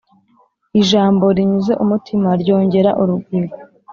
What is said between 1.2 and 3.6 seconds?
rinyuze umutima ryongera urugwiro